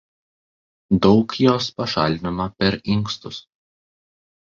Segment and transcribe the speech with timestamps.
[1.07, 3.43] Daug jos pašalinama per inkstus.